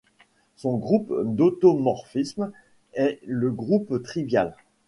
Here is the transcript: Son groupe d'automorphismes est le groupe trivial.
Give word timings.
Son 0.55 0.77
groupe 0.79 1.13
d'automorphismes 1.25 2.51
est 2.93 3.19
le 3.23 3.51
groupe 3.51 4.01
trivial. 4.01 4.55